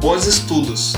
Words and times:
Bons 0.00 0.24
estudos! 0.24 0.94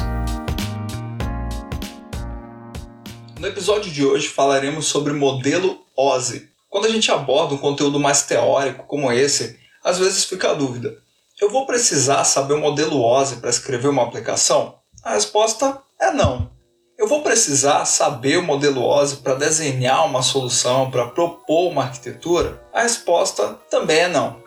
No 3.36 3.48
episódio 3.48 3.90
de 3.90 4.06
hoje 4.06 4.28
falaremos 4.28 4.86
sobre 4.86 5.12
modelo 5.12 5.80
OSI. 5.96 6.48
Quando 6.70 6.84
a 6.84 6.88
gente 6.88 7.10
aborda 7.10 7.52
um 7.52 7.58
conteúdo 7.58 7.98
mais 7.98 8.22
teórico 8.22 8.86
como 8.86 9.10
esse, 9.10 9.58
às 9.82 9.98
vezes 9.98 10.24
fica 10.24 10.52
a 10.52 10.54
dúvida: 10.54 10.96
eu 11.40 11.50
vou 11.50 11.66
precisar 11.66 12.22
saber 12.22 12.54
o 12.54 12.60
modelo 12.60 13.02
OSI 13.02 13.40
para 13.40 13.50
escrever 13.50 13.88
uma 13.88 14.04
aplicação? 14.04 14.76
A 15.02 15.14
resposta 15.14 15.82
é 16.00 16.12
não. 16.12 16.52
Eu 16.96 17.08
vou 17.08 17.22
precisar 17.22 17.84
saber 17.86 18.38
o 18.38 18.44
modelo 18.44 18.84
OSI 18.84 19.16
para 19.16 19.34
desenhar 19.34 20.06
uma 20.06 20.22
solução, 20.22 20.92
para 20.92 21.08
propor 21.08 21.72
uma 21.72 21.82
arquitetura? 21.82 22.62
A 22.72 22.82
resposta 22.82 23.58
também 23.68 23.98
é 23.98 24.08
não. 24.08 24.40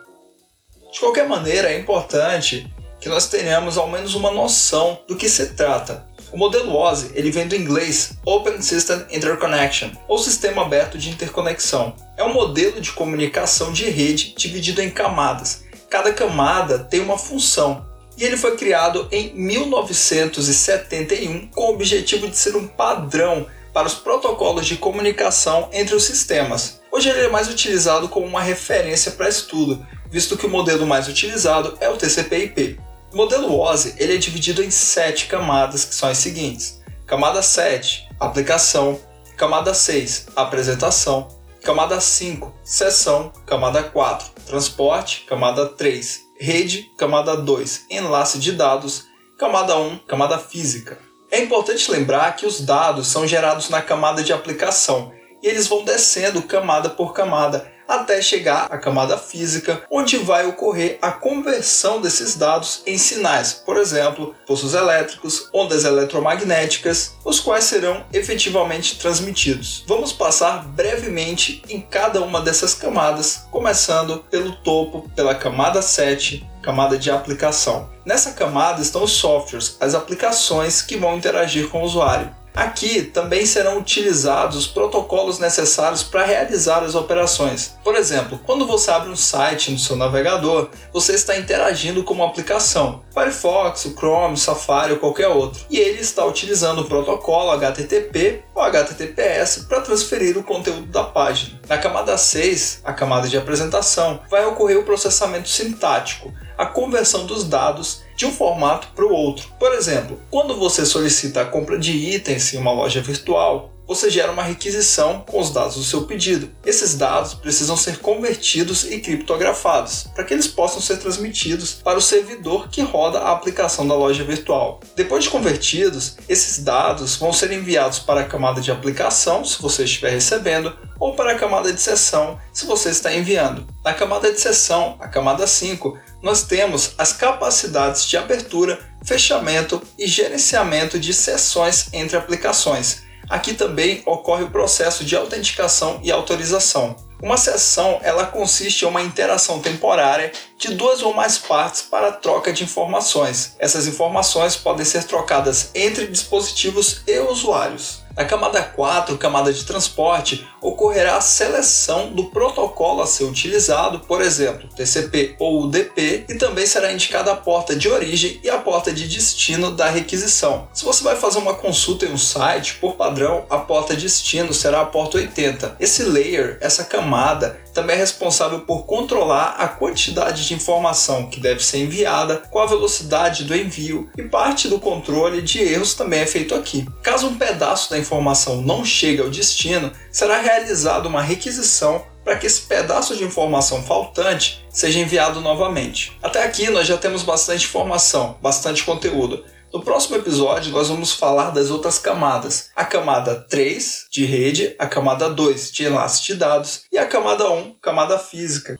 De 0.90 0.98
qualquer 0.98 1.28
maneira, 1.28 1.70
é 1.70 1.78
importante 1.78 2.74
que 3.06 3.10
nós 3.10 3.28
tenhamos 3.28 3.78
ao 3.78 3.88
menos 3.88 4.16
uma 4.16 4.32
noção 4.32 4.98
do 5.06 5.14
que 5.14 5.28
se 5.28 5.50
trata. 5.50 6.04
O 6.32 6.36
modelo 6.36 6.74
OSI 6.74 7.12
ele 7.14 7.30
vem 7.30 7.46
do 7.46 7.54
inglês 7.54 8.14
Open 8.24 8.60
System 8.60 9.04
Interconnection, 9.12 9.90
ou 10.08 10.18
Sistema 10.18 10.62
Aberto 10.62 10.98
de 10.98 11.10
Interconexão. 11.10 11.94
É 12.16 12.24
um 12.24 12.32
modelo 12.32 12.80
de 12.80 12.90
comunicação 12.90 13.72
de 13.72 13.88
rede 13.88 14.34
dividido 14.36 14.82
em 14.82 14.90
camadas. 14.90 15.62
Cada 15.88 16.12
camada 16.12 16.80
tem 16.80 16.98
uma 16.98 17.16
função 17.16 17.86
e 18.18 18.24
ele 18.24 18.36
foi 18.36 18.56
criado 18.56 19.06
em 19.12 19.32
1971 19.36 21.46
com 21.54 21.60
o 21.60 21.74
objetivo 21.74 22.26
de 22.26 22.36
ser 22.36 22.56
um 22.56 22.66
padrão 22.66 23.46
para 23.72 23.86
os 23.86 23.94
protocolos 23.94 24.66
de 24.66 24.78
comunicação 24.78 25.68
entre 25.72 25.94
os 25.94 26.02
sistemas. 26.02 26.80
Hoje 26.90 27.08
ele 27.08 27.20
é 27.20 27.28
mais 27.28 27.48
utilizado 27.48 28.08
como 28.08 28.26
uma 28.26 28.42
referência 28.42 29.12
para 29.12 29.28
estudo, 29.28 29.86
visto 30.10 30.36
que 30.36 30.46
o 30.46 30.50
modelo 30.50 30.84
mais 30.84 31.06
utilizado 31.06 31.78
é 31.80 31.88
o 31.88 31.96
TCP/IP. 31.96 32.84
O 33.16 33.24
modelo 33.24 33.58
OSI 33.58 33.94
ele 33.96 34.14
é 34.14 34.18
dividido 34.18 34.62
em 34.62 34.70
sete 34.70 35.24
camadas, 35.24 35.86
que 35.86 35.94
são 35.94 36.06
as 36.06 36.18
seguintes: 36.18 36.82
camada 37.06 37.40
7, 37.40 38.10
aplicação, 38.20 39.00
camada 39.38 39.72
6, 39.72 40.26
apresentação, 40.36 41.26
camada 41.62 41.98
5, 41.98 42.54
sessão, 42.62 43.32
camada 43.46 43.82
4, 43.82 44.32
transporte, 44.44 45.24
camada 45.26 45.64
3, 45.64 46.24
rede, 46.38 46.90
camada 46.98 47.34
2, 47.38 47.86
enlace 47.90 48.38
de 48.38 48.52
dados, 48.52 49.06
camada 49.38 49.78
1, 49.78 50.00
camada 50.00 50.38
física. 50.38 50.98
É 51.30 51.40
importante 51.40 51.90
lembrar 51.90 52.36
que 52.36 52.44
os 52.44 52.60
dados 52.60 53.06
são 53.06 53.26
gerados 53.26 53.70
na 53.70 53.80
camada 53.80 54.22
de 54.22 54.34
aplicação 54.34 55.10
e 55.42 55.48
eles 55.48 55.66
vão 55.66 55.82
descendo 55.84 56.42
camada 56.42 56.90
por 56.90 57.14
camada 57.14 57.72
até 57.86 58.20
chegar 58.20 58.66
à 58.70 58.78
camada 58.78 59.16
física, 59.16 59.82
onde 59.90 60.16
vai 60.16 60.46
ocorrer 60.46 60.98
a 61.00 61.10
conversão 61.10 62.00
desses 62.00 62.36
dados 62.36 62.82
em 62.86 62.98
sinais, 62.98 63.52
por 63.52 63.76
exemplo, 63.76 64.34
pulsos 64.46 64.74
elétricos, 64.74 65.48
ondas 65.52 65.84
eletromagnéticas, 65.84 67.14
os 67.24 67.40
quais 67.40 67.64
serão 67.64 68.04
efetivamente 68.12 68.98
transmitidos. 68.98 69.84
Vamos 69.86 70.12
passar 70.12 70.64
brevemente 70.64 71.62
em 71.68 71.80
cada 71.80 72.20
uma 72.20 72.40
dessas 72.40 72.74
camadas, 72.74 73.46
começando 73.50 74.24
pelo 74.30 74.52
topo, 74.56 75.08
pela 75.14 75.34
camada 75.34 75.82
7, 75.82 76.46
camada 76.62 76.98
de 76.98 77.10
aplicação. 77.10 77.88
Nessa 78.04 78.32
camada 78.32 78.82
estão 78.82 79.04
os 79.04 79.12
softwares, 79.12 79.76
as 79.80 79.94
aplicações 79.94 80.82
que 80.82 80.96
vão 80.96 81.16
interagir 81.16 81.68
com 81.68 81.80
o 81.80 81.84
usuário. 81.84 82.34
Aqui 82.56 83.02
também 83.02 83.44
serão 83.44 83.76
utilizados 83.76 84.56
os 84.56 84.66
protocolos 84.66 85.38
necessários 85.38 86.02
para 86.02 86.24
realizar 86.24 86.82
as 86.82 86.94
operações. 86.94 87.76
Por 87.84 87.94
exemplo, 87.94 88.40
quando 88.46 88.66
você 88.66 88.90
abre 88.90 89.10
um 89.10 89.16
site 89.16 89.70
no 89.70 89.78
seu 89.78 89.94
navegador, 89.94 90.70
você 90.90 91.12
está 91.12 91.36
interagindo 91.36 92.02
com 92.02 92.14
uma 92.14 92.26
aplicação, 92.26 93.02
Firefox, 93.12 93.92
Chrome, 93.94 94.38
Safari 94.38 94.94
ou 94.94 94.98
qualquer 94.98 95.28
outro, 95.28 95.66
e 95.68 95.76
ele 95.78 96.00
está 96.00 96.24
utilizando 96.24 96.80
o 96.80 96.88
protocolo 96.88 97.50
HTTP 97.50 98.42
ou 98.54 98.62
HTTPS 98.62 99.66
para 99.68 99.82
transferir 99.82 100.38
o 100.38 100.42
conteúdo 100.42 100.86
da 100.86 101.04
página. 101.04 101.60
Na 101.68 101.76
camada 101.76 102.16
6, 102.16 102.80
a 102.82 102.92
camada 102.94 103.28
de 103.28 103.36
apresentação, 103.36 104.20
vai 104.30 104.46
ocorrer 104.46 104.78
o 104.78 104.84
processamento 104.84 105.50
sintático, 105.50 106.32
a 106.56 106.64
conversão 106.64 107.26
dos 107.26 107.44
dados 107.44 108.05
de 108.16 108.26
um 108.26 108.32
formato 108.32 108.88
para 108.94 109.04
o 109.04 109.12
outro. 109.12 109.48
Por 109.58 109.72
exemplo, 109.72 110.18
quando 110.30 110.56
você 110.56 110.86
solicita 110.86 111.42
a 111.42 111.44
compra 111.44 111.78
de 111.78 111.92
itens 111.92 112.52
em 112.54 112.56
uma 112.56 112.72
loja 112.72 113.00
virtual, 113.00 113.75
você 113.86 114.10
gera 114.10 114.32
uma 114.32 114.42
requisição 114.42 115.24
com 115.26 115.40
os 115.40 115.50
dados 115.50 115.76
do 115.76 115.84
seu 115.84 116.02
pedido. 116.02 116.50
Esses 116.64 116.94
dados 116.94 117.34
precisam 117.34 117.76
ser 117.76 117.98
convertidos 117.98 118.84
e 118.84 118.98
criptografados 118.98 120.08
para 120.14 120.24
que 120.24 120.34
eles 120.34 120.46
possam 120.46 120.80
ser 120.80 120.98
transmitidos 120.98 121.74
para 121.74 121.98
o 121.98 122.02
servidor 122.02 122.68
que 122.68 122.82
roda 122.82 123.20
a 123.20 123.32
aplicação 123.32 123.86
da 123.86 123.94
loja 123.94 124.24
virtual. 124.24 124.80
Depois 124.94 125.24
de 125.24 125.30
convertidos, 125.30 126.16
esses 126.28 126.62
dados 126.62 127.16
vão 127.16 127.32
ser 127.32 127.52
enviados 127.52 127.98
para 127.98 128.22
a 128.22 128.24
camada 128.24 128.60
de 128.60 128.70
aplicação, 128.70 129.44
se 129.44 129.60
você 129.62 129.84
estiver 129.84 130.10
recebendo, 130.10 130.76
ou 130.98 131.14
para 131.14 131.32
a 131.32 131.38
camada 131.38 131.72
de 131.72 131.80
sessão, 131.80 132.38
se 132.52 132.66
você 132.66 132.90
está 132.90 133.14
enviando. 133.14 133.66
Na 133.84 133.92
camada 133.92 134.32
de 134.32 134.40
sessão, 134.40 134.96
a 134.98 135.08
camada 135.08 135.46
5, 135.46 135.98
nós 136.22 136.42
temos 136.42 136.92
as 136.98 137.12
capacidades 137.12 138.06
de 138.06 138.16
abertura, 138.16 138.78
fechamento 139.04 139.80
e 139.98 140.06
gerenciamento 140.06 140.98
de 140.98 141.12
sessões 141.12 141.88
entre 141.92 142.16
aplicações. 142.16 143.05
Aqui 143.28 143.54
também 143.54 144.02
ocorre 144.06 144.44
o 144.44 144.50
processo 144.50 145.04
de 145.04 145.16
autenticação 145.16 146.00
e 146.02 146.12
autorização. 146.12 146.96
Uma 147.20 147.36
sessão 147.36 147.98
ela 148.02 148.26
consiste 148.26 148.84
em 148.84 148.88
uma 148.88 149.02
interação 149.02 149.60
temporária 149.60 150.30
de 150.58 150.74
duas 150.74 151.02
ou 151.02 151.14
mais 151.14 151.38
partes 151.38 151.82
para 151.82 152.12
troca 152.12 152.52
de 152.52 152.62
informações. 152.62 153.56
Essas 153.58 153.86
informações 153.86 154.54
podem 154.54 154.84
ser 154.84 155.04
trocadas 155.04 155.70
entre 155.74 156.06
dispositivos 156.06 157.00
e 157.06 157.18
usuários. 157.18 158.05
Na 158.16 158.24
camada 158.24 158.62
4, 158.62 159.18
camada 159.18 159.52
de 159.52 159.62
transporte, 159.64 160.48
ocorrerá 160.62 161.18
a 161.18 161.20
seleção 161.20 162.14
do 162.14 162.24
protocolo 162.30 163.02
a 163.02 163.06
ser 163.06 163.24
utilizado, 163.24 164.00
por 164.00 164.22
exemplo, 164.22 164.70
TCP 164.74 165.36
ou 165.38 165.64
UDP, 165.64 166.24
e 166.26 166.34
também 166.36 166.64
será 166.64 166.90
indicada 166.90 167.30
a 167.30 167.36
porta 167.36 167.76
de 167.76 167.90
origem 167.90 168.40
e 168.42 168.48
a 168.48 168.56
porta 168.56 168.90
de 168.90 169.06
destino 169.06 169.70
da 169.70 169.90
requisição. 169.90 170.66
Se 170.72 170.82
você 170.82 171.04
vai 171.04 171.14
fazer 171.14 171.38
uma 171.38 171.52
consulta 171.52 172.06
em 172.06 172.12
um 172.12 172.16
site, 172.16 172.76
por 172.76 172.94
padrão, 172.94 173.44
a 173.50 173.58
porta 173.58 173.94
de 173.94 174.04
destino 174.04 174.54
será 174.54 174.80
a 174.80 174.86
porta 174.86 175.18
80. 175.18 175.76
Esse 175.78 176.02
layer, 176.02 176.56
essa 176.62 176.84
camada, 176.84 177.60
também 177.76 177.94
é 177.94 177.98
responsável 177.98 178.60
por 178.60 178.86
controlar 178.86 179.56
a 179.58 179.68
quantidade 179.68 180.48
de 180.48 180.54
informação 180.54 181.28
que 181.28 181.38
deve 181.38 181.62
ser 181.62 181.80
enviada, 181.80 182.42
com 182.50 182.58
a 182.58 182.64
velocidade 182.64 183.44
do 183.44 183.54
envio 183.54 184.08
e 184.16 184.22
parte 184.22 184.66
do 184.66 184.80
controle 184.80 185.42
de 185.42 185.60
erros 185.60 185.92
também 185.92 186.20
é 186.20 186.26
feito 186.26 186.54
aqui. 186.54 186.88
Caso 187.02 187.26
um 187.26 187.34
pedaço 187.34 187.90
da 187.90 187.98
informação 188.06 188.62
não 188.62 188.84
chegue 188.84 189.20
ao 189.20 189.28
destino, 189.28 189.92
será 190.10 190.40
realizada 190.40 191.08
uma 191.08 191.20
requisição 191.20 192.06
para 192.24 192.36
que 192.36 192.46
esse 192.46 192.62
pedaço 192.62 193.16
de 193.16 193.24
informação 193.24 193.82
faltante 193.82 194.64
seja 194.70 194.98
enviado 194.98 195.40
novamente. 195.40 196.16
Até 196.22 196.44
aqui 196.44 196.70
nós 196.70 196.86
já 196.86 196.96
temos 196.96 197.22
bastante 197.22 197.66
informação, 197.66 198.38
bastante 198.40 198.84
conteúdo. 198.84 199.44
No 199.72 199.82
próximo 199.82 200.16
episódio, 200.16 200.72
nós 200.72 200.88
vamos 200.88 201.12
falar 201.12 201.50
das 201.50 201.70
outras 201.70 201.98
camadas. 201.98 202.70
A 202.74 202.84
camada 202.84 203.34
3, 203.48 204.06
de 204.10 204.24
rede, 204.24 204.74
a 204.78 204.86
camada 204.86 205.28
2, 205.28 205.72
de 205.72 205.84
enlace 205.84 206.24
de 206.24 206.34
dados, 206.34 206.82
e 206.90 206.98
a 206.98 207.06
camada 207.06 207.50
1, 207.50 207.74
camada 207.82 208.18
física. 208.18 208.78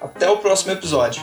Até 0.00 0.28
o 0.28 0.38
próximo 0.38 0.72
episódio. 0.72 1.22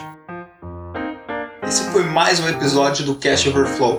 Esse 1.66 1.84
foi 1.92 2.02
mais 2.02 2.40
um 2.40 2.48
episódio 2.48 3.04
do 3.04 3.14
Cache 3.14 3.48
Overflow. 3.50 3.98